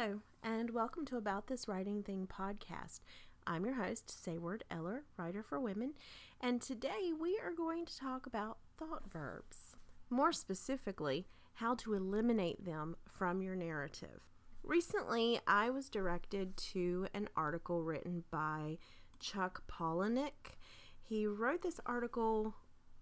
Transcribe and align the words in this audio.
Hello, 0.00 0.20
and 0.44 0.70
welcome 0.70 1.04
to 1.06 1.16
About 1.16 1.48
This 1.48 1.66
Writing 1.66 2.04
Thing 2.04 2.28
podcast. 2.28 3.00
I'm 3.48 3.64
your 3.64 3.74
host, 3.74 4.08
Sayward 4.08 4.62
Eller, 4.70 5.02
writer 5.16 5.42
for 5.42 5.58
women, 5.58 5.94
and 6.40 6.62
today 6.62 7.10
we 7.20 7.40
are 7.42 7.50
going 7.50 7.84
to 7.84 7.98
talk 7.98 8.24
about 8.24 8.58
thought 8.78 9.10
verbs. 9.12 9.74
More 10.08 10.30
specifically, 10.30 11.26
how 11.54 11.74
to 11.76 11.94
eliminate 11.94 12.64
them 12.64 12.94
from 13.08 13.42
your 13.42 13.56
narrative. 13.56 14.20
Recently, 14.62 15.40
I 15.48 15.70
was 15.70 15.88
directed 15.88 16.56
to 16.58 17.08
an 17.12 17.28
article 17.36 17.82
written 17.82 18.22
by 18.30 18.78
Chuck 19.18 19.64
Palahniuk. 19.66 20.58
He 21.02 21.26
wrote 21.26 21.62
this 21.62 21.80
article, 21.86 22.54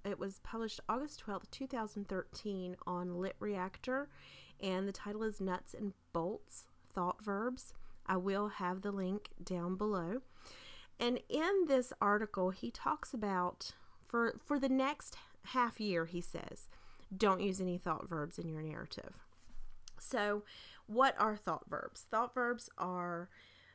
it 0.03 0.19
was 0.19 0.41
published 0.43 0.81
August 0.89 1.23
12th, 1.27 1.51
2013, 1.51 2.75
on 2.87 3.21
Lit 3.21 3.37
Reactor 3.39 4.09
and 4.61 4.89
the 4.89 4.93
title 4.93 5.23
is 5.23 5.41
Nuts 5.41 5.75
and 5.75 5.93
Bolts 6.13 6.65
Thought 6.97 7.23
Verbs. 7.23 7.75
I 8.07 8.17
will 8.17 8.49
have 8.49 8.83
the 8.83 8.91
link 8.91 9.29
down 9.45 9.77
below. 9.77 10.23
And 10.99 11.21
in 11.29 11.67
this 11.69 11.93
article, 12.01 12.51
he 12.51 12.73
talks 12.73 13.15
about 13.15 13.73
for 14.09 14.37
for 14.45 14.59
the 14.59 14.69
next 14.69 15.17
half 15.45 15.79
year, 15.79 16.07
he 16.07 16.21
says, 16.21 16.69
don't 17.15 17.41
use 17.41 17.61
any 17.61 17.79
thought 17.79 18.09
verbs 18.09 18.39
in 18.39 18.49
your 18.49 18.63
narrative. 18.63 19.15
So, 19.99 20.43
what 20.87 21.15
are 21.19 21.37
thought 21.37 21.69
verbs? 21.69 22.07
Thought 22.11 22.35
verbs 22.35 22.69
are 22.79 23.29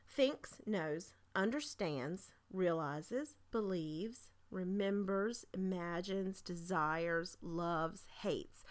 thinks, 0.08 0.55
knows, 0.66 1.13
understands, 1.35 2.32
realizes, 2.52 3.35
believes, 3.52 4.32
remembers, 4.49 5.46
imagines, 5.54 6.41
desires, 6.41 7.38
loves, 7.41 8.04
hates. 8.22 8.63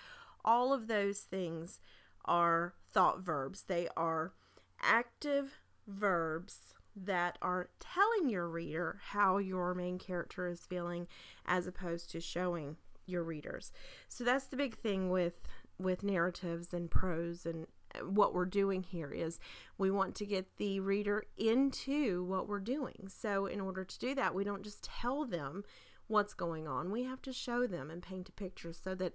All 0.45 0.73
of 0.73 0.87
those 0.87 1.21
things 1.21 1.81
are 2.25 2.75
thought 2.93 3.21
verbs. 3.21 3.65
They 3.65 3.89
are 3.97 4.33
active 4.81 5.61
verbs 5.87 6.75
that 6.97 7.39
are 7.41 7.71
telling 7.79 8.29
your 8.29 8.49
reader 8.49 9.01
how 9.11 9.39
your 9.39 9.75
main 9.75 9.99
character 9.99 10.49
is 10.49 10.67
feeling 10.67 11.07
as 11.47 11.67
opposed 11.67 12.11
to 12.11 12.21
showing 12.21 12.77
your 13.07 13.23
readers. 13.23 13.73
So 14.09 14.25
that's 14.25 14.47
the 14.47 14.57
big 14.57 14.77
thing 14.77 15.11
with 15.11 15.43
with 15.79 16.03
narratives 16.03 16.75
and 16.75 16.91
prose 16.91 17.47
and 17.47 17.67
what 18.05 18.35
we're 18.35 18.45
doing 18.45 18.83
here 18.83 19.11
is 19.11 19.41
we 19.79 19.91
want 19.91 20.15
to 20.15 20.27
get 20.27 20.59
the 20.59 20.79
reader 20.81 21.25
into 21.37 22.25
what 22.25 22.49
we're 22.49 22.61
doing. 22.61 23.09
So 23.09 23.47
in 23.47 23.61
order 23.61 23.85
to 23.85 23.99
do 23.99 24.15
that, 24.15 24.35
we 24.35 24.45
don't 24.45 24.63
just 24.63 24.85
tell 24.85 25.25
them 25.25 25.65
what's 26.07 26.35
going 26.35 26.69
on. 26.69 26.91
We 26.91 27.05
have 27.05 27.23
to 27.23 27.33
show 27.33 27.67
them 27.67 27.91
and 27.91 28.03
paint 28.03 28.29
a 28.29 28.33
picture 28.33 28.73
so 28.73 28.95
that 28.97 29.15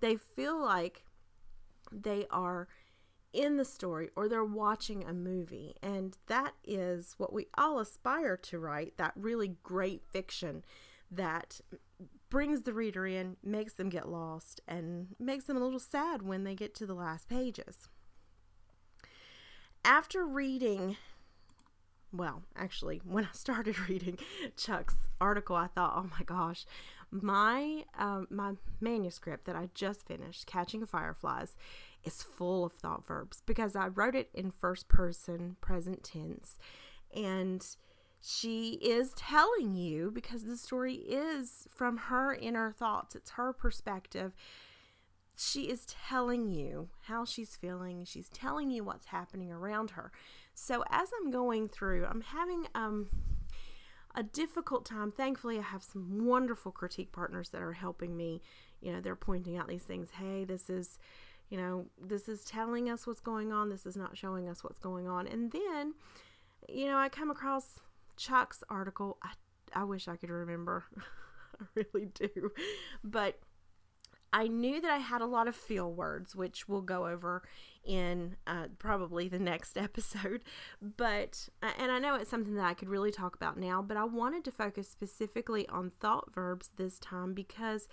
they 0.00 0.16
feel 0.16 0.60
like 0.60 1.04
they 1.92 2.26
are 2.30 2.68
in 3.32 3.56
the 3.56 3.64
story 3.64 4.10
or 4.16 4.28
they're 4.28 4.44
watching 4.44 5.04
a 5.04 5.12
movie. 5.12 5.74
And 5.82 6.16
that 6.28 6.54
is 6.64 7.14
what 7.18 7.32
we 7.32 7.48
all 7.58 7.80
aspire 7.80 8.36
to 8.38 8.58
write 8.58 8.96
that 8.96 9.12
really 9.16 9.56
great 9.62 10.02
fiction 10.10 10.64
that 11.10 11.60
brings 12.30 12.62
the 12.62 12.72
reader 12.72 13.06
in, 13.06 13.36
makes 13.42 13.74
them 13.74 13.88
get 13.88 14.08
lost, 14.08 14.60
and 14.66 15.08
makes 15.18 15.44
them 15.44 15.56
a 15.56 15.60
little 15.60 15.78
sad 15.78 16.22
when 16.22 16.44
they 16.44 16.54
get 16.54 16.74
to 16.76 16.86
the 16.86 16.94
last 16.94 17.28
pages. 17.28 17.88
After 19.84 20.24
reading, 20.24 20.96
well, 22.12 22.42
actually, 22.56 23.02
when 23.04 23.24
I 23.24 23.32
started 23.32 23.78
reading 23.88 24.18
Chuck's 24.56 24.96
article, 25.20 25.56
I 25.56 25.66
thought, 25.68 25.94
oh 25.96 26.10
my 26.18 26.24
gosh, 26.24 26.64
my 27.22 27.84
um, 27.98 28.26
my 28.30 28.52
manuscript 28.80 29.44
that 29.46 29.56
I 29.56 29.68
just 29.74 30.06
finished, 30.06 30.46
Catching 30.46 30.84
Fireflies, 30.84 31.54
is 32.04 32.22
full 32.22 32.64
of 32.64 32.72
thought 32.72 33.06
verbs 33.06 33.42
because 33.46 33.76
I 33.76 33.88
wrote 33.88 34.14
it 34.14 34.30
in 34.34 34.50
first 34.50 34.88
person 34.88 35.56
present 35.60 36.02
tense 36.04 36.58
and 37.14 37.64
she 38.20 38.78
is 38.82 39.12
telling 39.14 39.74
you 39.74 40.10
because 40.10 40.44
the 40.44 40.56
story 40.56 40.94
is 40.94 41.66
from 41.68 41.96
her 41.96 42.34
inner 42.34 42.72
thoughts, 42.72 43.14
it's 43.14 43.32
her 43.32 43.52
perspective. 43.52 44.34
She 45.36 45.64
is 45.64 45.84
telling 45.84 46.48
you 46.48 46.88
how 47.02 47.24
she's 47.24 47.56
feeling. 47.56 48.04
She's 48.04 48.28
telling 48.28 48.70
you 48.70 48.84
what's 48.84 49.06
happening 49.06 49.52
around 49.52 49.90
her. 49.90 50.10
So 50.54 50.84
as 50.88 51.10
I'm 51.20 51.30
going 51.32 51.68
through, 51.68 52.06
I'm 52.06 52.22
having 52.22 52.66
um 52.74 53.08
a 54.14 54.22
difficult 54.22 54.84
time. 54.84 55.10
Thankfully, 55.10 55.58
I 55.58 55.62
have 55.62 55.82
some 55.82 56.24
wonderful 56.24 56.72
critique 56.72 57.12
partners 57.12 57.50
that 57.50 57.62
are 57.62 57.72
helping 57.72 58.16
me. 58.16 58.40
You 58.80 58.92
know, 58.92 59.00
they're 59.00 59.16
pointing 59.16 59.56
out 59.56 59.68
these 59.68 59.82
things. 59.82 60.10
Hey, 60.18 60.44
this 60.44 60.70
is, 60.70 60.98
you 61.48 61.58
know, 61.58 61.86
this 62.00 62.28
is 62.28 62.44
telling 62.44 62.88
us 62.88 63.06
what's 63.06 63.20
going 63.20 63.52
on. 63.52 63.70
This 63.70 63.86
is 63.86 63.96
not 63.96 64.16
showing 64.16 64.48
us 64.48 64.62
what's 64.62 64.78
going 64.78 65.08
on. 65.08 65.26
And 65.26 65.50
then, 65.50 65.94
you 66.68 66.86
know, 66.86 66.96
I 66.96 67.08
come 67.08 67.30
across 67.30 67.80
Chuck's 68.16 68.62
article. 68.68 69.18
I, 69.22 69.30
I 69.72 69.84
wish 69.84 70.06
I 70.06 70.16
could 70.16 70.30
remember. 70.30 70.84
I 71.60 71.64
really 71.74 72.06
do. 72.14 72.52
But 73.02 73.38
I 74.34 74.48
knew 74.48 74.80
that 74.80 74.90
I 74.90 74.98
had 74.98 75.20
a 75.22 75.26
lot 75.26 75.46
of 75.46 75.54
feel 75.54 75.92
words, 75.92 76.34
which 76.34 76.68
we'll 76.68 76.80
go 76.80 77.06
over 77.06 77.44
in 77.84 78.34
uh, 78.48 78.66
probably 78.80 79.28
the 79.28 79.38
next 79.38 79.78
episode. 79.78 80.42
But, 80.82 81.48
uh, 81.62 81.70
and 81.78 81.92
I 81.92 82.00
know 82.00 82.16
it's 82.16 82.30
something 82.30 82.56
that 82.56 82.64
I 82.64 82.74
could 82.74 82.88
really 82.88 83.12
talk 83.12 83.36
about 83.36 83.56
now, 83.56 83.80
but 83.80 83.96
I 83.96 84.02
wanted 84.02 84.44
to 84.46 84.50
focus 84.50 84.90
specifically 84.90 85.68
on 85.68 85.88
thought 85.88 86.34
verbs 86.34 86.72
this 86.76 86.98
time 86.98 87.32
because 87.32 87.86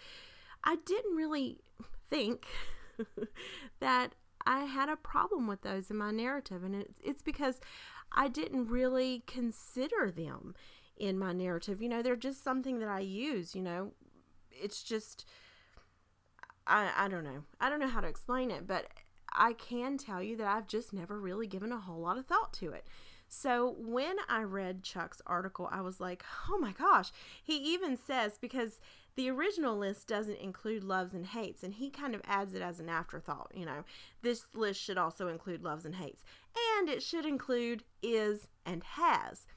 I 0.63 0.77
didn't 0.83 1.15
really 1.15 1.59
think 2.09 2.47
that 3.79 4.15
I 4.43 4.61
had 4.61 4.89
a 4.89 4.95
problem 4.95 5.45
with 5.45 5.61
those 5.61 5.91
in 5.91 5.97
my 5.97 6.09
narrative. 6.09 6.63
And 6.63 6.73
it's, 6.73 6.99
it's 7.03 7.21
because 7.21 7.61
I 8.11 8.27
didn't 8.27 8.67
really 8.67 9.21
consider 9.27 10.09
them 10.09 10.55
in 10.97 11.19
my 11.19 11.33
narrative. 11.33 11.83
You 11.83 11.89
know, 11.89 12.01
they're 12.01 12.15
just 12.15 12.43
something 12.43 12.79
that 12.79 12.89
I 12.89 13.01
use, 13.01 13.53
you 13.53 13.61
know, 13.61 13.91
it's 14.49 14.81
just 14.81 15.25
I, 16.67 16.91
I 16.95 17.07
don't 17.07 17.23
know. 17.23 17.43
I 17.59 17.69
don't 17.69 17.79
know 17.79 17.87
how 17.87 18.01
to 18.01 18.07
explain 18.07 18.51
it, 18.51 18.67
but 18.67 18.87
I 19.33 19.53
can 19.53 19.97
tell 19.97 20.21
you 20.21 20.37
that 20.37 20.47
I've 20.47 20.67
just 20.67 20.93
never 20.93 21.19
really 21.19 21.47
given 21.47 21.71
a 21.71 21.79
whole 21.79 21.99
lot 21.99 22.17
of 22.17 22.25
thought 22.25 22.53
to 22.53 22.71
it. 22.71 22.85
So 23.27 23.75
when 23.79 24.17
I 24.27 24.43
read 24.43 24.83
Chuck's 24.83 25.21
article, 25.25 25.69
I 25.71 25.81
was 25.81 26.01
like, 26.01 26.23
oh 26.49 26.57
my 26.57 26.73
gosh. 26.73 27.11
He 27.41 27.55
even 27.73 27.95
says, 27.95 28.37
because 28.39 28.81
the 29.15 29.29
original 29.29 29.77
list 29.77 30.07
doesn't 30.07 30.39
include 30.39 30.83
loves 30.83 31.13
and 31.13 31.25
hates, 31.25 31.63
and 31.63 31.73
he 31.73 31.89
kind 31.89 32.13
of 32.13 32.21
adds 32.25 32.53
it 32.53 32.61
as 32.61 32.79
an 32.79 32.89
afterthought, 32.89 33.51
you 33.53 33.65
know, 33.65 33.83
this 34.21 34.53
list 34.53 34.81
should 34.81 34.97
also 34.97 35.27
include 35.27 35.63
loves 35.63 35.85
and 35.85 35.95
hates, 35.95 36.23
and 36.77 36.89
it 36.89 37.03
should 37.03 37.25
include 37.25 37.83
is 38.01 38.47
and 38.65 38.83
has. 38.83 39.47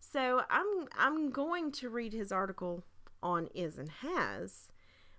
So 0.00 0.42
I'm 0.50 0.88
I'm 0.96 1.30
going 1.30 1.72
to 1.72 1.88
read 1.88 2.12
his 2.12 2.30
article 2.30 2.84
on 3.22 3.48
is 3.54 3.78
and 3.78 3.90
has 4.02 4.68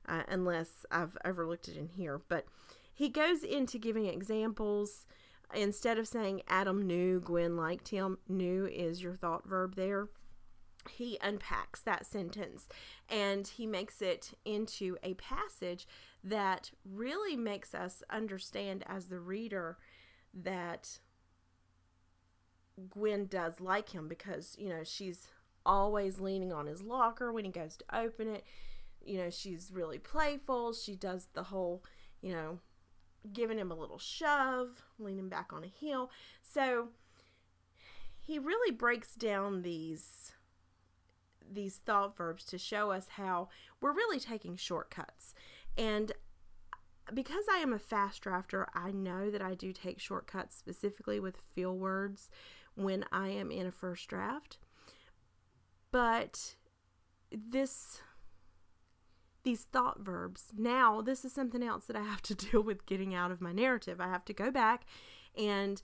uh, 0.07 0.23
unless 0.27 0.85
I've 0.91 1.17
overlooked 1.25 1.67
it 1.67 1.77
in 1.77 1.87
here. 1.87 2.21
But 2.27 2.45
he 2.93 3.09
goes 3.09 3.43
into 3.43 3.77
giving 3.77 4.05
examples. 4.05 5.05
Instead 5.53 5.97
of 5.97 6.07
saying 6.07 6.41
Adam 6.47 6.87
knew 6.87 7.19
Gwen 7.19 7.55
liked 7.55 7.89
him, 7.89 8.17
knew 8.27 8.65
is 8.65 9.03
your 9.03 9.15
thought 9.15 9.47
verb 9.47 9.75
there. 9.75 10.07
He 10.89 11.17
unpacks 11.21 11.81
that 11.81 12.05
sentence 12.05 12.67
and 13.09 13.47
he 13.47 13.65
makes 13.65 14.01
it 14.01 14.33
into 14.45 14.97
a 15.03 15.15
passage 15.15 15.87
that 16.23 16.71
really 16.83 17.35
makes 17.35 17.73
us 17.73 18.03
understand 18.09 18.83
as 18.87 19.07
the 19.07 19.19
reader 19.19 19.77
that 20.33 20.99
Gwen 22.89 23.25
does 23.25 23.59
like 23.59 23.89
him 23.89 24.07
because, 24.07 24.55
you 24.59 24.69
know, 24.69 24.83
she's 24.83 25.27
always 25.65 26.19
leaning 26.19 26.53
on 26.53 26.67
his 26.67 26.83
locker 26.83 27.31
when 27.31 27.45
he 27.45 27.51
goes 27.51 27.77
to 27.77 27.85
open 27.95 28.27
it 28.27 28.43
you 29.05 29.17
know, 29.17 29.29
she's 29.29 29.71
really 29.73 29.99
playful. 29.99 30.73
She 30.73 30.95
does 30.95 31.27
the 31.33 31.43
whole, 31.43 31.83
you 32.21 32.33
know, 32.33 32.59
giving 33.31 33.57
him 33.57 33.71
a 33.71 33.75
little 33.75 33.99
shove, 33.99 34.83
leaning 34.99 35.29
back 35.29 35.51
on 35.53 35.63
a 35.63 35.67
heel. 35.67 36.09
So 36.41 36.89
he 38.19 38.39
really 38.39 38.71
breaks 38.71 39.15
down 39.15 39.61
these 39.61 40.31
these 41.47 41.77
thought 41.77 42.17
verbs 42.17 42.43
to 42.43 42.57
show 42.57 42.89
us 42.89 43.09
how 43.09 43.49
we're 43.79 43.93
really 43.93 44.19
taking 44.19 44.55
shortcuts. 44.55 45.35
And 45.77 46.11
because 47.13 47.45
I 47.51 47.57
am 47.57 47.71
a 47.71 47.77
fast 47.77 48.23
drafter, 48.23 48.65
I 48.73 48.91
know 48.91 49.29
that 49.29 49.43
I 49.43 49.53
do 49.53 49.71
take 49.71 49.99
shortcuts 49.99 50.55
specifically 50.55 51.19
with 51.19 51.37
feel 51.53 51.77
words 51.77 52.31
when 52.73 53.05
I 53.11 53.29
am 53.29 53.51
in 53.51 53.67
a 53.67 53.71
first 53.71 54.07
draft. 54.07 54.57
But 55.91 56.55
this 57.31 58.01
these 59.45 59.63
thought 59.71 59.99
verbs. 60.01 60.51
Now, 60.57 61.01
this 61.01 61.23
is 61.23 61.31
something 61.31 61.63
else 61.63 61.85
that 61.85 61.95
I 61.95 62.01
have 62.01 62.21
to 62.23 62.35
deal 62.35 62.61
with 62.61 62.85
getting 62.85 63.15
out 63.15 63.31
of 63.31 63.39
my 63.39 63.53
narrative. 63.53 64.01
I 64.01 64.09
have 64.09 64.25
to 64.25 64.33
go 64.33 64.51
back 64.51 64.85
and 65.37 65.81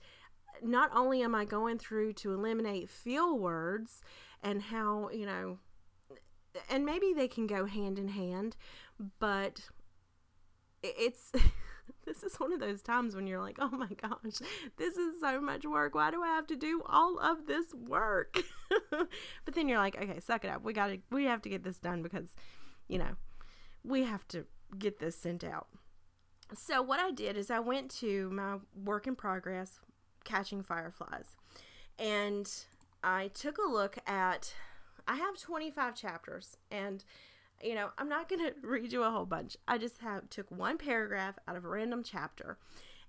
not 0.62 0.90
only 0.94 1.22
am 1.22 1.34
I 1.34 1.44
going 1.44 1.78
through 1.78 2.12
to 2.14 2.32
eliminate 2.32 2.88
feel 2.88 3.38
words 3.38 4.02
and 4.42 4.62
how, 4.62 5.08
you 5.10 5.26
know, 5.26 5.58
and 6.68 6.84
maybe 6.84 7.12
they 7.14 7.28
can 7.28 7.46
go 7.46 7.64
hand 7.64 7.98
in 7.98 8.08
hand, 8.08 8.56
but 9.18 9.68
it's 10.82 11.32
this 12.04 12.22
is 12.22 12.38
one 12.38 12.52
of 12.52 12.60
those 12.60 12.82
times 12.82 13.14
when 13.14 13.26
you're 13.26 13.40
like, 13.40 13.58
oh 13.60 13.70
my 13.70 13.88
gosh, 14.00 14.40
this 14.76 14.96
is 14.96 15.20
so 15.20 15.40
much 15.40 15.64
work. 15.64 15.94
Why 15.94 16.10
do 16.10 16.22
I 16.22 16.28
have 16.28 16.46
to 16.48 16.56
do 16.56 16.82
all 16.86 17.18
of 17.18 17.46
this 17.46 17.72
work? 17.74 18.40
but 18.90 19.54
then 19.54 19.68
you're 19.68 19.78
like, 19.78 19.96
okay, 20.00 20.20
suck 20.20 20.44
it 20.44 20.50
up. 20.50 20.62
We 20.62 20.72
got 20.72 20.88
to, 20.88 20.98
we 21.10 21.24
have 21.24 21.42
to 21.42 21.48
get 21.48 21.64
this 21.64 21.78
done 21.78 22.02
because, 22.02 22.28
you 22.88 22.98
know, 22.98 23.16
we 23.84 24.04
have 24.04 24.26
to 24.28 24.46
get 24.78 24.98
this 24.98 25.16
sent 25.16 25.44
out. 25.44 25.68
So 26.54 26.82
what 26.82 27.00
I 27.00 27.10
did 27.10 27.36
is 27.36 27.50
I 27.50 27.60
went 27.60 27.90
to 27.98 28.30
my 28.30 28.56
work 28.84 29.06
in 29.06 29.16
progress, 29.16 29.78
Catching 30.24 30.62
Fireflies, 30.62 31.36
and 31.98 32.50
I 33.02 33.28
took 33.28 33.58
a 33.58 33.68
look 33.68 33.98
at. 34.06 34.54
I 35.08 35.16
have 35.16 35.36
25 35.36 35.96
chapters, 35.96 36.56
and 36.70 37.04
you 37.62 37.74
know 37.74 37.90
I'm 37.98 38.08
not 38.08 38.28
gonna 38.28 38.52
read 38.62 38.92
you 38.92 39.02
a 39.02 39.10
whole 39.10 39.26
bunch. 39.26 39.56
I 39.66 39.78
just 39.78 39.98
have 39.98 40.28
took 40.28 40.50
one 40.50 40.78
paragraph 40.78 41.38
out 41.48 41.56
of 41.56 41.64
a 41.64 41.68
random 41.68 42.02
chapter, 42.04 42.58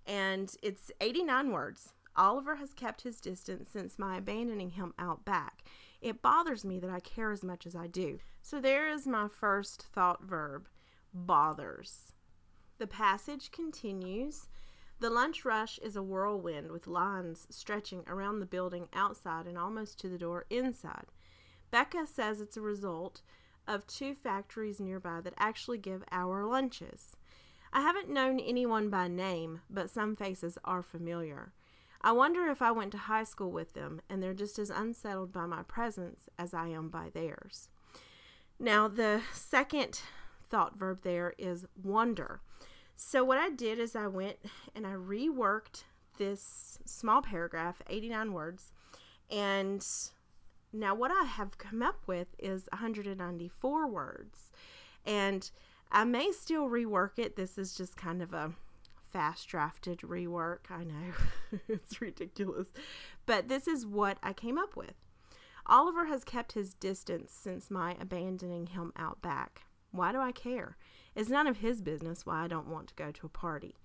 and 0.07 0.55
it's 0.63 0.91
89 1.01 1.51
words. 1.51 1.93
Oliver 2.15 2.55
has 2.55 2.73
kept 2.73 3.01
his 3.01 3.19
distance 3.19 3.69
since 3.71 3.97
my 3.97 4.17
abandoning 4.17 4.71
him 4.71 4.93
out 4.99 5.25
back. 5.25 5.63
It 6.01 6.21
bothers 6.21 6.63
me 6.63 6.79
that 6.79 6.89
I 6.89 6.99
care 6.99 7.31
as 7.31 7.43
much 7.43 7.65
as 7.65 7.75
I 7.75 7.87
do. 7.87 8.19
So 8.45 8.59
there 8.59 8.89
is 8.89 9.07
my 9.07 9.29
first 9.29 9.83
thought 9.83 10.25
verb 10.25 10.67
bothers. 11.13 12.11
The 12.77 12.85
passage 12.85 13.51
continues. 13.51 14.49
The 14.99 15.09
lunch 15.09 15.45
rush 15.45 15.79
is 15.79 15.95
a 15.95 16.03
whirlwind 16.03 16.69
with 16.69 16.85
lines 16.85 17.47
stretching 17.49 18.03
around 18.05 18.39
the 18.39 18.45
building 18.45 18.89
outside 18.91 19.47
and 19.47 19.57
almost 19.57 19.97
to 20.01 20.09
the 20.09 20.17
door 20.17 20.45
inside. 20.49 21.05
Becca 21.71 22.05
says 22.05 22.41
it's 22.41 22.57
a 22.57 22.61
result 22.61 23.21
of 23.65 23.87
two 23.87 24.13
factories 24.13 24.79
nearby 24.79 25.21
that 25.21 25.33
actually 25.37 25.77
give 25.77 26.03
hour 26.11 26.45
lunches. 26.45 27.15
I 27.71 27.79
haven't 27.79 28.09
known 28.09 28.41
anyone 28.41 28.89
by 28.89 29.07
name, 29.07 29.61
but 29.69 29.89
some 29.89 30.17
faces 30.17 30.57
are 30.65 30.83
familiar. 30.83 31.53
I 32.01 32.11
wonder 32.11 32.47
if 32.47 32.61
I 32.61 32.71
went 32.71 32.91
to 32.91 32.97
high 32.97 33.23
school 33.23 33.51
with 33.51 33.71
them 33.71 34.01
and 34.09 34.21
they're 34.21 34.33
just 34.33 34.59
as 34.59 34.69
unsettled 34.69 35.31
by 35.31 35.45
my 35.45 35.63
presence 35.63 36.27
as 36.37 36.53
I 36.53 36.67
am 36.67 36.89
by 36.89 37.09
theirs. 37.09 37.69
Now, 38.63 38.87
the 38.87 39.19
second 39.33 39.99
thought 40.49 40.79
verb 40.79 40.99
there 41.03 41.33
is 41.37 41.65
wonder. 41.83 42.39
So, 42.95 43.21
what 43.21 43.37
I 43.37 43.49
did 43.49 43.77
is 43.77 43.93
I 43.93 44.07
went 44.07 44.37
and 44.73 44.87
I 44.87 44.93
reworked 44.93 45.83
this 46.17 46.79
small 46.85 47.21
paragraph, 47.21 47.81
89 47.89 48.31
words, 48.31 48.71
and 49.29 49.85
now 50.71 50.95
what 50.95 51.11
I 51.11 51.25
have 51.25 51.57
come 51.57 51.81
up 51.81 52.07
with 52.07 52.27
is 52.39 52.69
194 52.71 53.87
words. 53.89 54.49
And 55.05 55.51
I 55.91 56.05
may 56.05 56.31
still 56.31 56.69
rework 56.69 57.19
it. 57.19 57.35
This 57.35 57.57
is 57.57 57.75
just 57.75 57.97
kind 57.97 58.21
of 58.21 58.33
a 58.33 58.53
fast 59.09 59.49
drafted 59.49 59.99
rework. 59.99 60.71
I 60.71 60.85
know 60.85 61.59
it's 61.67 61.99
ridiculous. 61.99 62.69
But 63.25 63.49
this 63.49 63.67
is 63.67 63.85
what 63.85 64.19
I 64.23 64.31
came 64.31 64.57
up 64.57 64.77
with. 64.77 65.02
Oliver 65.65 66.05
has 66.05 66.23
kept 66.23 66.53
his 66.53 66.73
distance 66.73 67.31
since 67.31 67.71
my 67.71 67.95
abandoning 67.99 68.67
him 68.67 68.91
out 68.97 69.21
back. 69.21 69.63
Why 69.91 70.11
do 70.11 70.19
I 70.19 70.31
care? 70.31 70.77
It's 71.15 71.29
none 71.29 71.47
of 71.47 71.57
his 71.57 71.81
business 71.81 72.25
why 72.25 72.43
I 72.43 72.47
don't 72.47 72.67
want 72.67 72.89
to 72.89 72.95
go 72.95 73.11
to 73.11 73.25
a 73.27 73.29
party. 73.29 73.75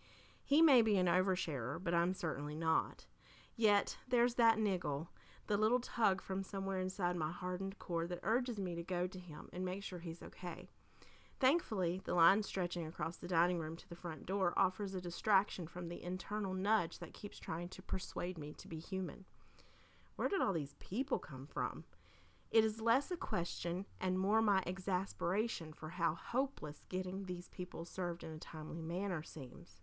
He 0.45 0.63
may 0.63 0.83
be 0.83 0.97
an 0.97 1.07
oversharer, 1.07 1.83
but 1.83 1.95
I'm 1.95 2.15
certainly 2.15 2.55
not. 2.55 3.07
Yet 3.55 3.99
there's 4.09 4.35
that 4.35 4.59
niggle, 4.59 5.11
the 5.47 5.57
little 5.57 5.81
tug 5.81 6.23
from 6.23 6.43
somewhere 6.43 6.81
inside 6.81 7.17
my 7.17 7.31
hardened 7.31 7.79
core 7.79 8.07
that 8.07 8.21
urges 8.23 8.59
me 8.59 8.75
to 8.75 8.83
go 8.83 9.07
to 9.07 9.19
him 9.19 9.49
and 9.53 9.65
make 9.65 9.83
sure 9.83 9.99
he's 9.99 10.23
okay. 10.23 10.71
Thankfully, 11.41 12.01
the 12.05 12.15
line 12.15 12.43
stretching 12.43 12.87
across 12.87 13.17
the 13.17 13.29
dining 13.29 13.59
room 13.59 13.77
to 13.77 13.89
the 13.89 13.95
front 13.95 14.27
door 14.27 14.53
offers 14.57 14.95
a 14.95 15.01
distraction 15.01 15.67
from 15.69 15.89
the 15.89 16.03
internal 16.03 16.55
nudge 16.55 16.99
that 16.99 17.15
keeps 17.15 17.39
trying 17.39 17.69
to 17.69 17.83
persuade 17.83 18.39
me 18.39 18.53
to 18.55 18.67
be 18.67 18.79
human. 18.81 19.25
Where 20.19 20.29
did 20.29 20.43
all 20.43 20.53
these 20.53 20.75
people 20.81 21.21
come 21.21 21.47
from? 21.47 21.85
It 22.51 22.65
is 22.65 22.81
less 22.81 23.13
a 23.13 23.17
question 23.17 23.87
and 24.01 24.19
more 24.19 24.43
my 24.43 24.65
exasperation 24.67 25.73
for 25.73 25.91
how 25.91 26.17
hopeless 26.17 26.87
getting 26.89 27.27
these 27.27 27.47
people 27.47 27.85
served 27.85 28.25
in 28.25 28.33
a 28.33 28.39
timely 28.39 28.83
manner 28.83 29.23
seems. 29.23 29.81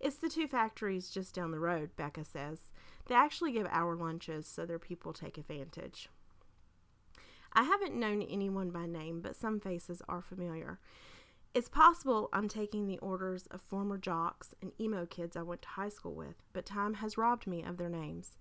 It's 0.00 0.16
the 0.16 0.28
two 0.28 0.48
factories 0.48 1.10
just 1.10 1.32
down 1.32 1.52
the 1.52 1.60
road, 1.60 1.90
Becca 1.94 2.24
says. 2.24 2.72
They 3.06 3.14
actually 3.14 3.52
give 3.52 3.68
hour 3.70 3.94
lunches 3.94 4.48
so 4.48 4.66
their 4.66 4.80
people 4.80 5.12
take 5.12 5.38
advantage. 5.38 6.08
I 7.52 7.62
haven't 7.62 7.94
known 7.94 8.20
anyone 8.20 8.70
by 8.70 8.86
name, 8.86 9.20
but 9.20 9.36
some 9.36 9.60
faces 9.60 10.02
are 10.08 10.22
familiar. 10.22 10.80
It's 11.54 11.68
possible 11.68 12.30
I'm 12.32 12.48
taking 12.48 12.88
the 12.88 12.98
orders 12.98 13.46
of 13.52 13.62
former 13.62 13.96
jocks 13.96 14.56
and 14.60 14.72
emo 14.80 15.06
kids 15.06 15.36
I 15.36 15.42
went 15.42 15.62
to 15.62 15.68
high 15.68 15.90
school 15.90 16.14
with, 16.14 16.42
but 16.52 16.66
time 16.66 16.94
has 16.94 17.16
robbed 17.16 17.46
me 17.46 17.62
of 17.62 17.76
their 17.76 17.88
names. 17.88 18.38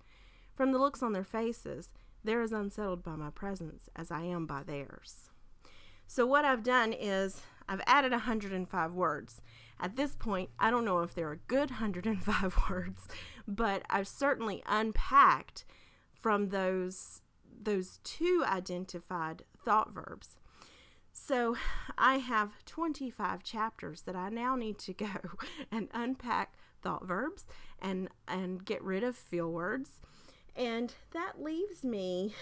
From 0.56 0.72
the 0.72 0.80
looks 0.80 1.02
on 1.02 1.14
their 1.14 1.24
faces, 1.24 1.90
they're 2.24 2.42
as 2.42 2.52
unsettled 2.52 3.04
by 3.04 3.16
my 3.16 3.30
presence 3.30 3.90
as 3.96 4.12
I 4.12 4.24
am 4.24 4.46
by 4.46 4.64
theirs. 4.64 5.30
So, 6.08 6.26
what 6.26 6.46
I've 6.46 6.64
done 6.64 6.94
is 6.94 7.42
I've 7.68 7.82
added 7.88 8.12
105 8.12 8.94
words. 8.94 9.42
At 9.80 9.96
this 9.96 10.14
point, 10.14 10.50
I 10.60 10.70
don't 10.70 10.86
know 10.86 11.00
if 11.00 11.16
they're 11.16 11.32
a 11.32 11.38
good 11.38 11.70
105 11.82 12.58
words, 12.70 13.08
but 13.48 13.84
I've 13.90 14.08
certainly 14.08 14.62
unpacked 14.68 15.66
from 16.14 16.50
those 16.50 17.22
those 17.64 18.00
two 18.04 18.44
identified 18.46 19.44
thought 19.64 19.94
verbs. 19.94 20.36
So, 21.14 21.56
I 21.98 22.18
have 22.18 22.66
25 22.66 23.44
chapters 23.44 24.02
that 24.02 24.16
I 24.16 24.30
now 24.30 24.56
need 24.56 24.78
to 24.80 24.94
go 24.94 25.38
and 25.72 25.88
unpack 25.94 26.56
thought 26.82 27.06
verbs 27.06 27.46
and 27.82 28.10
and 28.28 28.66
get 28.66 28.84
rid 28.84 29.04
of 29.04 29.16
feel 29.16 29.52
words 29.52 30.02
and 30.56 30.94
that 31.14 31.42
leaves 31.42 31.84
me 31.84 32.36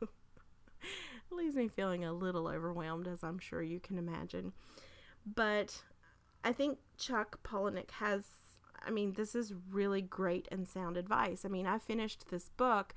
leaves 1.30 1.56
me 1.56 1.68
feeling 1.68 2.04
a 2.04 2.12
little 2.12 2.48
overwhelmed 2.48 3.06
as 3.06 3.22
I'm 3.22 3.38
sure 3.38 3.62
you 3.62 3.80
can 3.80 3.98
imagine. 3.98 4.52
But 5.26 5.82
I 6.44 6.52
think 6.52 6.78
Chuck 6.96 7.40
Palahniuk 7.42 7.90
has 7.92 8.24
I 8.86 8.90
mean, 8.90 9.14
this 9.14 9.34
is 9.34 9.54
really 9.70 10.00
great 10.00 10.48
and 10.50 10.66
sound 10.66 10.96
advice. 10.96 11.44
I 11.44 11.48
mean, 11.48 11.66
I 11.66 11.78
finished 11.78 12.30
this 12.30 12.48
book 12.56 12.94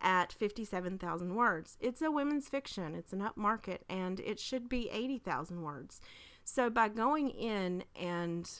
at 0.00 0.32
57,000 0.32 1.34
words. 1.34 1.76
It's 1.80 2.02
a 2.02 2.10
women's 2.10 2.48
fiction, 2.48 2.94
it's 2.94 3.12
an 3.12 3.20
upmarket, 3.20 3.78
and 3.88 4.20
it 4.20 4.38
should 4.38 4.68
be 4.68 4.90
80,000 4.90 5.62
words. 5.62 6.00
So 6.44 6.68
by 6.70 6.88
going 6.88 7.30
in 7.30 7.84
and 7.98 8.50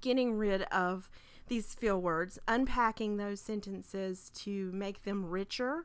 getting 0.00 0.34
rid 0.36 0.62
of 0.64 1.10
these 1.48 1.74
feel 1.74 2.00
words, 2.00 2.38
unpacking 2.48 3.16
those 3.16 3.40
sentences 3.40 4.30
to 4.34 4.70
make 4.72 5.04
them 5.04 5.26
richer, 5.26 5.84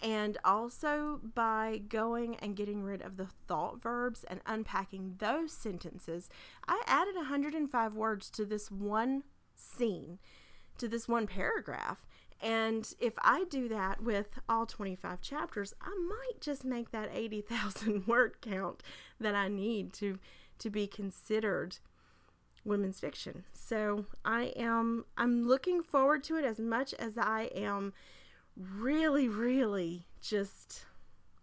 and 0.00 0.36
also 0.44 1.20
by 1.34 1.80
going 1.88 2.36
and 2.36 2.56
getting 2.56 2.82
rid 2.82 3.02
of 3.02 3.16
the 3.16 3.28
thought 3.46 3.80
verbs 3.80 4.24
and 4.24 4.40
unpacking 4.46 5.14
those 5.18 5.52
sentences, 5.52 6.28
I 6.66 6.82
added 6.86 7.14
105 7.14 7.94
words 7.94 8.30
to 8.30 8.44
this 8.44 8.70
one 8.70 9.22
scene, 9.54 10.18
to 10.78 10.88
this 10.88 11.08
one 11.08 11.26
paragraph. 11.26 12.04
And 12.40 12.92
if 12.98 13.14
I 13.22 13.44
do 13.48 13.68
that 13.68 14.02
with 14.02 14.40
all 14.48 14.66
25 14.66 15.20
chapters, 15.20 15.72
I 15.80 15.96
might 16.08 16.40
just 16.40 16.64
make 16.64 16.90
that 16.90 17.10
80,000 17.14 18.06
word 18.08 18.40
count 18.40 18.82
that 19.20 19.36
I 19.36 19.48
need 19.48 19.92
to 19.94 20.18
to 20.58 20.70
be 20.70 20.86
considered 20.86 21.78
women's 22.64 23.00
fiction. 23.00 23.44
So 23.52 24.06
I 24.24 24.52
am 24.56 25.04
I'm 25.16 25.46
looking 25.46 25.82
forward 25.82 26.22
to 26.24 26.36
it 26.36 26.44
as 26.44 26.58
much 26.58 26.94
as 26.94 27.18
I 27.18 27.50
am 27.54 27.92
really 28.56 29.28
really 29.28 30.06
just 30.20 30.84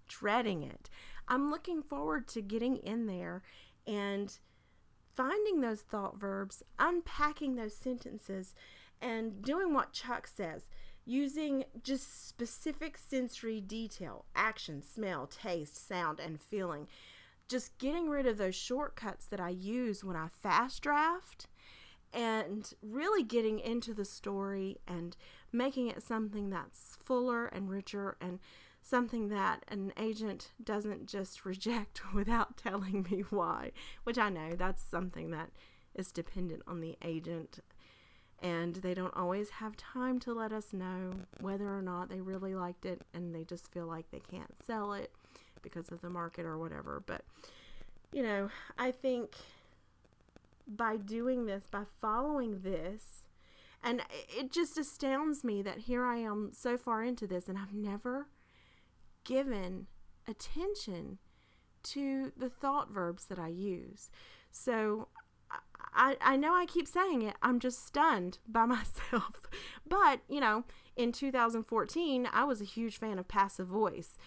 dreading 0.07 0.63
it. 0.63 0.89
I'm 1.27 1.51
looking 1.51 1.83
forward 1.83 2.27
to 2.29 2.41
getting 2.41 2.77
in 2.77 3.05
there 3.05 3.43
and 3.85 4.35
finding 5.15 5.61
those 5.61 5.81
thought 5.81 6.19
verbs, 6.19 6.63
unpacking 6.77 7.55
those 7.55 7.75
sentences 7.75 8.55
and 9.01 9.41
doing 9.41 9.73
what 9.73 9.93
Chuck 9.93 10.27
says, 10.27 10.69
using 11.05 11.65
just 11.83 12.27
specific 12.27 12.97
sensory 12.97 13.59
detail, 13.59 14.25
action, 14.35 14.81
smell, 14.81 15.27
taste, 15.27 15.87
sound 15.87 16.19
and 16.19 16.39
feeling 16.39 16.87
just 17.49 17.77
getting 17.79 18.07
rid 18.07 18.27
of 18.27 18.37
those 18.37 18.55
shortcuts 18.55 19.25
that 19.25 19.39
I 19.39 19.49
use 19.49 20.03
when 20.03 20.15
I 20.15 20.27
fast 20.27 20.81
draft 20.83 21.47
and 22.13 22.71
really 22.81 23.23
getting 23.23 23.59
into 23.59 23.93
the 23.93 24.05
story 24.05 24.77
and 24.87 25.17
making 25.51 25.87
it 25.87 26.03
something 26.03 26.49
that's 26.49 26.97
fuller 27.03 27.47
and 27.47 27.69
richer 27.69 28.15
and 28.21 28.39
something 28.81 29.29
that 29.29 29.63
an 29.67 29.91
agent 29.97 30.51
doesn't 30.63 31.07
just 31.07 31.43
reject 31.45 32.01
without 32.13 32.55
telling 32.55 33.05
me 33.09 33.23
why, 33.29 33.71
which 34.03 34.17
I 34.17 34.29
know 34.29 34.55
that's 34.55 34.83
something 34.83 35.31
that 35.31 35.49
is 35.95 36.11
dependent 36.11 36.61
on 36.67 36.79
the 36.79 36.97
agent. 37.03 37.59
And 38.41 38.75
they 38.75 38.93
don't 38.93 39.15
always 39.17 39.49
have 39.49 39.75
time 39.75 40.17
to 40.21 40.33
let 40.33 40.53
us 40.53 40.71
know 40.71 41.11
whether 41.41 41.67
or 41.67 41.81
not 41.81 42.09
they 42.09 42.21
really 42.21 42.55
liked 42.55 42.85
it 42.85 43.01
and 43.13 43.35
they 43.35 43.43
just 43.43 43.69
feel 43.69 43.85
like 43.85 44.11
they 44.11 44.21
can't 44.21 44.55
sell 44.65 44.93
it 44.93 45.11
because 45.61 45.89
of 45.89 46.01
the 46.01 46.09
market 46.09 46.45
or 46.45 46.57
whatever. 46.57 47.01
But, 47.05 47.23
you 48.11 48.23
know, 48.23 48.49
I 48.77 48.91
think 48.91 49.35
by 50.67 50.97
doing 50.97 51.45
this, 51.45 51.63
by 51.69 51.83
following 51.99 52.61
this, 52.61 53.23
and 53.83 54.01
it 54.37 54.51
just 54.51 54.77
astounds 54.77 55.43
me 55.43 55.61
that 55.61 55.79
here 55.79 56.03
I 56.03 56.17
am 56.17 56.51
so 56.53 56.77
far 56.77 57.03
into 57.03 57.25
this 57.25 57.47
and 57.47 57.57
I've 57.57 57.73
never 57.73 58.27
given 59.23 59.87
attention 60.27 61.17
to 61.81 62.31
the 62.35 62.49
thought 62.49 62.91
verbs 62.91 63.25
that 63.25 63.39
I 63.39 63.47
use. 63.47 64.09
So 64.51 65.07
I, 65.93 66.17
I 66.21 66.35
know 66.35 66.53
I 66.53 66.65
keep 66.65 66.87
saying 66.87 67.21
it. 67.21 67.35
I'm 67.41 67.59
just 67.59 67.85
stunned 67.85 68.39
by 68.47 68.65
myself. 68.65 69.47
But, 69.87 70.21
you 70.29 70.39
know, 70.39 70.65
in 70.95 71.11
2014, 71.11 72.27
I 72.31 72.43
was 72.43 72.61
a 72.61 72.65
huge 72.65 72.97
fan 72.97 73.19
of 73.19 73.27
passive 73.27 73.67
voice. 73.67 74.17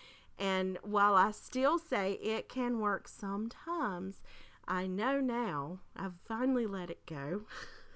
And 0.42 0.76
while 0.82 1.14
I 1.14 1.30
still 1.30 1.78
say 1.78 2.14
it 2.14 2.48
can 2.48 2.80
work 2.80 3.06
sometimes, 3.06 4.24
I 4.66 4.88
know 4.88 5.20
now, 5.20 5.78
I've 5.94 6.16
finally 6.24 6.66
let 6.66 6.90
it 6.90 7.06
go. 7.06 7.42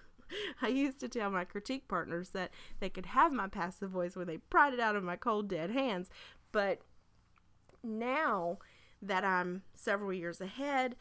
I 0.62 0.69
used 0.69 1.00
to 1.00 1.09
tell 1.09 1.29
my 1.29 1.45
critique 1.45 1.88
partners 1.88 2.31
that 2.31 2.53
they 2.79 2.88
could 2.88 3.07
have 3.07 3.33
my 3.33 3.49
passive 3.49 3.91
voice 3.91 4.15
when 4.15 4.29
they 4.29 4.38
pried 4.38 4.75
it 4.75 4.79
out 4.79 4.95
of 4.95 5.03
my 5.03 5.17
cold, 5.17 5.49
dead 5.49 5.73
hands. 5.73 6.09
But 6.53 6.83
now 7.83 8.59
that 9.03 9.25
I'm 9.25 9.62
several 9.75 10.12
years 10.12 10.41
ahead 10.41 10.95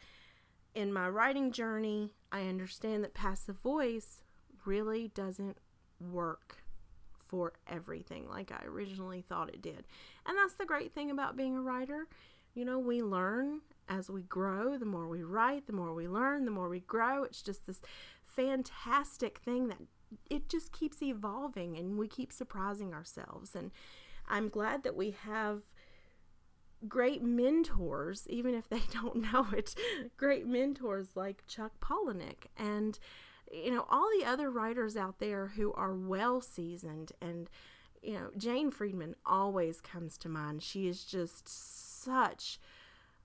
in 0.74 0.92
my 0.92 1.08
writing 1.08 1.52
journey, 1.52 2.16
I 2.32 2.48
understand 2.48 3.04
that 3.04 3.14
passive 3.14 3.60
voice 3.60 4.24
really 4.64 5.12
doesn't 5.14 5.58
work 6.00 6.64
for 7.28 7.52
everything 7.68 8.28
like 8.28 8.52
I 8.52 8.64
originally 8.66 9.22
thought 9.22 9.48
it 9.48 9.62
did. 9.62 9.86
And 10.26 10.36
that's 10.36 10.54
the 10.54 10.66
great 10.66 10.94
thing 10.94 11.10
about 11.10 11.36
being 11.36 11.56
a 11.56 11.62
writer. 11.62 12.06
You 12.54 12.64
know, 12.64 12.78
we 12.78 13.02
learn 13.02 13.60
as 13.88 14.10
we 14.10 14.22
grow. 14.22 14.76
The 14.78 14.84
more 14.84 15.08
we 15.08 15.22
write, 15.22 15.66
the 15.66 15.72
more 15.72 15.94
we 15.94 16.08
learn, 16.08 16.44
the 16.44 16.50
more 16.50 16.68
we 16.68 16.80
grow. 16.80 17.24
It's 17.24 17.42
just 17.42 17.66
this 17.66 17.80
fantastic 18.24 19.38
thing 19.38 19.68
that 19.68 19.78
it 20.30 20.48
just 20.48 20.72
keeps 20.72 21.02
evolving 21.02 21.76
and 21.76 21.98
we 21.98 22.08
keep 22.08 22.32
surprising 22.32 22.94
ourselves. 22.94 23.54
And 23.54 23.70
I'm 24.28 24.48
glad 24.48 24.82
that 24.84 24.96
we 24.96 25.10
have 25.10 25.62
great 26.88 27.22
mentors, 27.22 28.26
even 28.28 28.54
if 28.54 28.68
they 28.68 28.82
don't 28.92 29.32
know 29.32 29.46
it, 29.52 29.74
great 30.16 30.46
mentors 30.46 31.08
like 31.14 31.46
Chuck 31.46 31.72
Palahniuk 31.80 32.46
and 32.56 32.98
you 33.52 33.70
know 33.70 33.86
all 33.88 34.08
the 34.18 34.24
other 34.24 34.50
writers 34.50 34.96
out 34.96 35.18
there 35.18 35.48
who 35.48 35.72
are 35.74 35.94
well 35.94 36.40
seasoned 36.40 37.12
and 37.20 37.48
you 38.02 38.14
know 38.14 38.30
Jane 38.36 38.70
Friedman 38.70 39.14
always 39.24 39.80
comes 39.80 40.18
to 40.18 40.28
mind. 40.28 40.62
She 40.62 40.88
is 40.88 41.04
just 41.04 41.48
such 41.48 42.58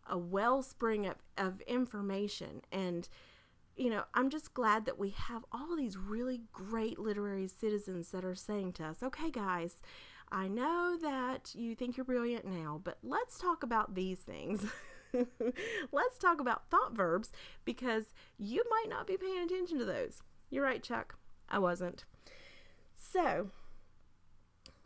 a 0.10 0.18
wellspring 0.18 1.06
of, 1.06 1.16
of 1.38 1.62
information 1.62 2.62
and 2.72 3.08
you 3.76 3.90
know, 3.90 4.04
I'm 4.14 4.30
just 4.30 4.54
glad 4.54 4.86
that 4.86 5.00
we 5.00 5.10
have 5.12 5.44
all 5.52 5.76
these 5.76 5.98
really 5.98 6.42
great 6.52 7.00
literary 7.00 7.48
citizens 7.48 8.12
that 8.12 8.26
are 8.26 8.36
saying 8.36 8.74
to 8.74 8.84
us, 8.84 9.02
okay, 9.02 9.32
guys, 9.32 9.82
I 10.32 10.48
know 10.48 10.98
that 11.02 11.54
you 11.56 11.76
think 11.76 11.98
you're 11.98 12.06
brilliant 12.06 12.46
now, 12.46 12.80
but 12.84 13.00
let's 13.04 13.38
talk 13.38 13.64
about 13.64 13.96
these 13.96 14.20
things. 14.20 14.66
let's 15.92 16.18
talk 16.18 16.40
about 16.40 16.70
thought 16.70 16.96
verbs 16.96 17.32
because 17.66 18.14
you 18.38 18.64
might 18.70 18.90
not 18.90 19.08
be 19.08 19.18
paying 19.18 19.44
attention 19.44 19.80
to 19.80 19.86
those. 19.86 20.22
You're 20.50 20.64
right, 20.64 20.84
Chuck. 20.84 21.16
I 21.50 21.60
wasn't. 21.60 22.06
So, 22.94 23.50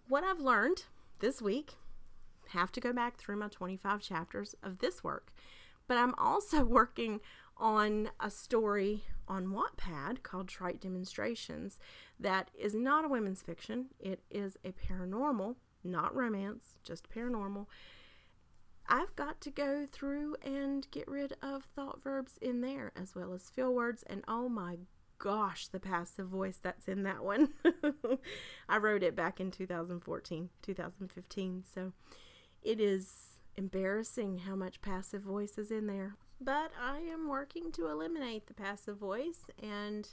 what 0.07 0.23
I've 0.23 0.39
learned 0.39 0.85
this 1.19 1.41
week, 1.41 1.75
have 2.49 2.71
to 2.71 2.79
go 2.79 2.93
back 2.93 3.17
through 3.17 3.37
my 3.37 3.47
25 3.47 4.01
chapters 4.01 4.55
of 4.63 4.79
this 4.79 5.03
work, 5.03 5.33
but 5.87 5.97
I'm 5.97 6.15
also 6.17 6.63
working 6.65 7.19
on 7.57 8.09
a 8.19 8.29
story 8.29 9.03
on 9.27 9.47
Wattpad 9.47 10.23
called 10.23 10.47
Trite 10.47 10.81
Demonstrations 10.81 11.79
that 12.19 12.51
is 12.57 12.75
not 12.75 13.05
a 13.05 13.07
women's 13.07 13.41
fiction. 13.41 13.87
It 13.99 14.21
is 14.29 14.57
a 14.65 14.71
paranormal, 14.71 15.55
not 15.83 16.13
romance, 16.15 16.77
just 16.83 17.09
paranormal. 17.09 17.67
I've 18.87 19.15
got 19.15 19.41
to 19.41 19.51
go 19.51 19.87
through 19.91 20.35
and 20.43 20.87
get 20.91 21.07
rid 21.07 21.33
of 21.41 21.65
thought 21.75 22.03
verbs 22.03 22.37
in 22.41 22.61
there 22.61 22.91
as 22.95 23.15
well 23.15 23.33
as 23.33 23.49
feel 23.49 23.73
words. 23.73 24.03
And 24.03 24.23
oh 24.27 24.47
my 24.47 24.77
gosh, 25.17 25.67
the 25.67 25.79
passive 25.79 26.27
voice 26.27 26.59
that's 26.61 26.87
in 26.87 27.03
that 27.03 27.23
one. 27.23 27.49
I 28.69 28.77
wrote 28.77 29.03
it 29.03 29.15
back 29.15 29.39
in 29.39 29.51
2014, 29.51 30.49
2015. 30.61 31.63
So 31.73 31.93
it 32.61 32.79
is 32.79 33.39
embarrassing 33.55 34.39
how 34.39 34.55
much 34.55 34.81
passive 34.81 35.21
voice 35.21 35.57
is 35.57 35.71
in 35.71 35.87
there. 35.87 36.15
But 36.39 36.71
I 36.79 36.99
am 36.99 37.29
working 37.29 37.71
to 37.73 37.87
eliminate 37.87 38.47
the 38.47 38.53
passive 38.53 38.97
voice, 38.97 39.45
and 39.63 40.07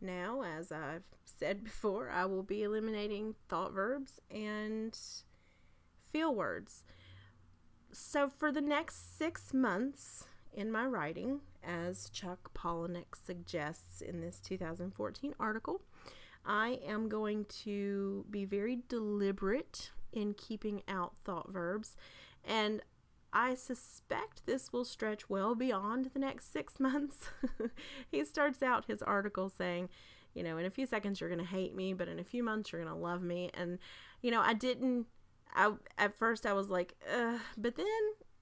now, 0.00 0.42
as 0.42 0.72
I've 0.72 1.04
said 1.24 1.62
before, 1.62 2.10
I 2.10 2.24
will 2.24 2.42
be 2.42 2.62
eliminating 2.62 3.36
thought 3.48 3.72
verbs 3.72 4.20
and 4.30 4.98
feel 6.10 6.34
words. 6.34 6.84
So, 7.96 8.28
for 8.28 8.50
the 8.50 8.60
next 8.60 9.16
six 9.16 9.54
months 9.54 10.24
in 10.52 10.72
my 10.72 10.84
writing, 10.84 11.42
as 11.62 12.10
Chuck 12.10 12.52
Palahniuk 12.52 13.14
suggests 13.14 14.00
in 14.00 14.20
this 14.20 14.40
2014 14.40 15.32
article, 15.38 15.80
I 16.44 16.80
am 16.84 17.08
going 17.08 17.44
to 17.62 18.26
be 18.28 18.46
very 18.46 18.80
deliberate 18.88 19.92
in 20.12 20.34
keeping 20.34 20.82
out 20.88 21.16
thought 21.18 21.52
verbs. 21.52 21.96
And 22.44 22.82
I 23.32 23.54
suspect 23.54 24.44
this 24.44 24.72
will 24.72 24.84
stretch 24.84 25.30
well 25.30 25.54
beyond 25.54 26.10
the 26.14 26.18
next 26.18 26.52
six 26.52 26.80
months. 26.80 27.30
he 28.10 28.24
starts 28.24 28.60
out 28.60 28.86
his 28.86 29.02
article 29.02 29.48
saying, 29.48 29.88
you 30.34 30.42
know, 30.42 30.58
in 30.58 30.66
a 30.66 30.70
few 30.70 30.84
seconds 30.86 31.20
you're 31.20 31.30
going 31.30 31.38
to 31.38 31.46
hate 31.46 31.76
me, 31.76 31.94
but 31.94 32.08
in 32.08 32.18
a 32.18 32.24
few 32.24 32.42
months 32.42 32.72
you're 32.72 32.82
going 32.82 32.92
to 32.92 33.00
love 33.00 33.22
me. 33.22 33.50
And, 33.54 33.78
you 34.20 34.32
know, 34.32 34.40
I 34.40 34.52
didn't, 34.52 35.06
I, 35.54 35.72
at 35.98 36.16
first 36.16 36.46
I 36.46 36.52
was 36.52 36.70
like, 36.70 36.94
Ugh. 37.12 37.40
but 37.56 37.76
then, 37.76 37.86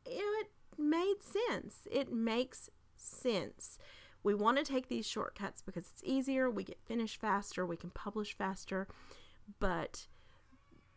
you 0.07 0.19
know, 0.19 0.41
it 0.41 0.51
made 0.79 1.17
sense. 1.21 1.87
It 1.91 2.13
makes 2.13 2.71
sense. 2.97 3.79
We 4.23 4.35
want 4.35 4.59
to 4.59 4.65
take 4.65 4.89
these 4.89 5.07
shortcuts 5.07 5.63
because 5.63 5.87
it's 5.93 6.05
easier, 6.05 6.51
we 6.51 6.65
get 6.65 6.79
finished 6.85 7.21
faster, 7.21 7.67
we 7.67 7.77
can 7.77 7.91
publish 7.91 8.37
faster. 8.37 8.87
But 9.59 10.07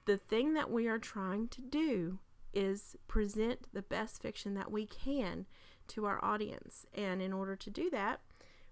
the 0.05 0.17
thing 0.17 0.53
that 0.53 0.69
we 0.69 0.87
are 0.87 0.99
trying 0.99 1.47
to 1.49 1.61
do 1.61 2.19
is 2.53 2.95
present 3.07 3.67
the 3.73 3.81
best 3.81 4.21
fiction 4.21 4.53
that 4.53 4.71
we 4.71 4.85
can 4.85 5.45
to 5.89 6.05
our 6.05 6.23
audience. 6.23 6.85
And 6.93 7.21
in 7.21 7.33
order 7.33 7.55
to 7.55 7.69
do 7.69 7.89
that, 7.89 8.21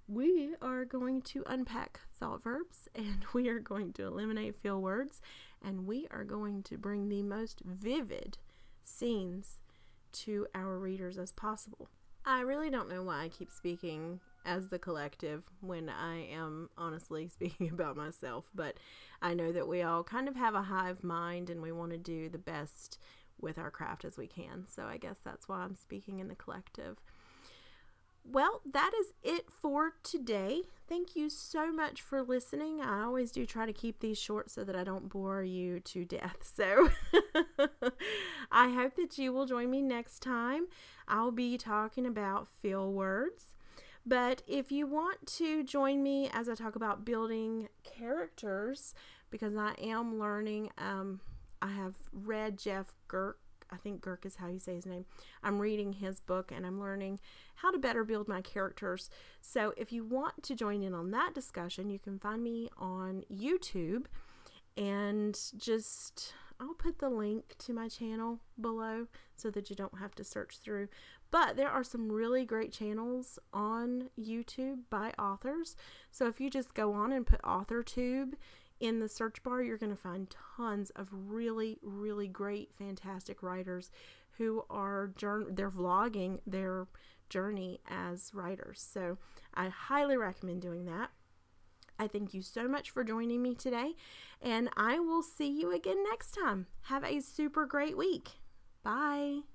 we 0.08 0.56
are 0.62 0.86
going 0.86 1.22
to 1.22 1.44
unpack 1.48 2.00
thought 2.20 2.44
verbs 2.44 2.88
and 2.96 3.26
we 3.34 3.50
are 3.50 3.60
going 3.60 3.94
to 3.94 4.06
eliminate 4.06 4.56
feel 4.62 4.82
words 4.82 5.22
and 5.64 5.86
we 5.86 6.08
are 6.12 6.24
going 6.24 6.64
to 6.64 6.78
bring 6.78 7.10
the 7.10 7.24
most 7.24 7.62
vivid 7.66 8.38
scenes 8.84 9.60
to 10.12 10.48
our 10.54 10.78
readers 10.78 11.18
as 11.18 11.32
possible. 11.32 11.88
I 12.26 12.42
really 12.42 12.70
don't 12.70 12.90
know 12.90 13.04
why 13.04 13.24
I 13.24 13.30
keep 13.30 13.52
speaking 13.52 14.20
as 14.46 14.70
the 14.70 14.80
collective 14.80 15.44
when 15.62 15.90
I 15.90 16.28
am 16.28 16.70
honestly 16.78 17.28
speaking 17.34 17.70
about 17.70 17.98
myself, 17.98 18.50
but 18.54 18.78
I 19.22 19.34
know 19.34 19.52
that 19.52 19.68
we 19.68 19.82
all 19.82 20.04
kind 20.04 20.28
of 20.28 20.36
have 20.36 20.56
a 20.56 20.64
hive 20.64 21.04
mind 21.04 21.50
and 21.50 21.62
we 21.62 21.72
want 21.72 21.92
to 21.92 21.98
do 21.98 22.30
the 22.30 22.38
best 22.38 23.00
with 23.40 23.58
our 23.58 23.72
craft 23.72 24.06
as 24.06 24.18
we 24.18 24.28
can. 24.28 24.66
So 24.68 24.84
I 24.84 24.98
guess 24.98 25.18
that's 25.24 25.48
why 25.48 25.60
I'm 25.60 25.76
speaking 25.76 26.20
in 26.20 26.28
the 26.28 26.36
collective. 26.36 26.98
Well, 28.26 28.62
that 28.72 28.92
is 29.00 29.14
it 29.22 29.50
for 29.52 29.94
today. 30.02 30.62
Thank 30.88 31.16
you 31.16 31.30
so 31.30 31.72
much 31.72 32.02
for 32.02 32.22
listening. 32.22 32.82
I 32.82 33.04
always 33.04 33.32
do 33.32 33.46
try 33.46 33.66
to 33.66 33.74
keep 33.74 34.00
these 34.00 34.18
short 34.18 34.50
so 34.50 34.64
that 34.64 34.76
I 34.76 34.84
don't 34.84 35.10
bore 35.10 35.44
you 35.44 35.80
to 35.82 36.06
death. 36.06 36.38
So 36.56 36.90
I 38.52 38.70
hope 38.70 38.96
that 38.96 39.18
you 39.18 39.34
will 39.34 39.46
join 39.46 39.70
me 39.72 39.82
next 39.82 40.20
time. 40.22 40.68
I'll 41.08 41.32
be 41.32 41.58
talking 41.58 42.06
about 42.06 42.48
feel 42.48 42.92
words. 42.92 43.56
But 44.06 44.44
if 44.48 44.72
you 44.72 44.86
want 44.86 45.26
to 45.38 45.64
join 45.64 46.04
me 46.04 46.30
as 46.32 46.48
I 46.48 46.56
talk 46.56 46.76
about 46.76 47.06
building 47.06 47.70
characters, 47.84 48.94
because 49.32 49.56
I 49.56 49.74
am 49.82 50.20
learning 50.20 50.70
um, 50.78 51.22
I 51.62 51.70
have 51.72 51.96
read 52.12 52.58
Jeff 52.58 52.94
Gerke. 53.10 53.36
I 53.74 53.78
think 53.78 54.02
Girk 54.02 54.26
is 54.26 54.36
how 54.36 54.48
you 54.48 54.60
say 54.60 54.76
his 54.76 54.86
name. 54.86 55.06
I'm 55.44 55.60
reading 55.60 55.94
his 55.94 56.20
book 56.20 56.52
and 56.56 56.66
I'm 56.66 56.80
learning 56.80 57.20
how 57.56 57.72
to 57.72 57.78
better 57.78 58.04
build 58.04 58.28
my 58.28 58.42
characters. 58.42 59.10
So 59.42 59.74
if 59.76 59.92
you 59.92 60.04
want 60.04 60.44
to 60.44 60.56
join 60.56 60.84
in 60.84 60.94
on 60.94 61.12
that 61.12 61.34
discussion, 61.34 61.90
you 61.90 62.00
can 62.00 62.20
find 62.20 62.44
me 62.44 62.70
on 62.78 63.24
YouTube 63.32 64.06
and 64.78 65.38
just 65.58 66.34
I'll 66.60 66.74
put 66.74 67.00
the 67.00 67.10
link 67.10 67.56
to 67.60 67.74
my 67.74 67.90
channel 67.90 68.40
below 68.60 69.08
so 69.36 69.50
that 69.52 69.70
you 69.70 69.76
don't 69.76 69.98
have 69.98 70.16
to 70.16 70.24
search 70.24 70.60
through. 70.60 70.88
But 71.32 71.56
there 71.56 71.70
are 71.70 71.84
some 71.84 72.12
really 72.12 72.46
great 72.46 72.72
channels 72.72 73.40
on 73.54 74.10
YouTube 74.20 74.82
by 74.90 75.14
authors. 75.18 75.76
So 76.12 76.28
if 76.28 76.40
you 76.40 76.50
just 76.50 76.76
go 76.76 76.94
on 76.94 77.12
and 77.12 77.26
put 77.26 77.42
AuthorTube, 77.42 78.34
in 78.84 79.00
the 79.00 79.08
search 79.08 79.42
bar, 79.44 79.64
you're 79.64 79.78
going 79.78 79.96
to 79.96 80.02
find 80.02 80.36
tons 80.58 80.90
of 80.92 81.08
really, 81.12 81.80
really 81.82 82.28
great, 82.28 82.72
fantastic 82.78 83.42
writers 83.42 83.90
who 84.38 84.66
are 84.70 85.14
jour- 85.16 85.48
they're 85.50 85.72
vlogging 85.72 86.40
their 86.46 86.88
journey 87.30 87.80
as 87.88 88.32
writers. 88.34 88.86
So 88.88 89.18
I 89.54 89.70
highly 89.70 90.18
recommend 90.18 90.62
doing 90.62 90.86
that. 90.86 91.12
I 91.98 92.08
thank 92.08 92.34
you 92.34 92.42
so 92.42 92.68
much 92.68 92.90
for 92.90 93.06
joining 93.06 93.42
me 93.42 93.56
today, 93.56 93.94
and 94.42 94.70
I 94.76 95.00
will 95.00 95.24
see 95.24 95.48
you 95.48 95.72
again 95.72 96.04
next 96.04 96.32
time. 96.32 96.68
Have 96.84 97.06
a 97.06 97.22
super 97.22 97.66
great 97.66 97.96
week. 97.96 98.32
Bye. 98.84 99.53